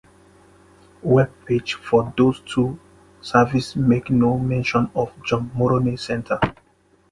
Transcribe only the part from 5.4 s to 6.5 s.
Morony centre.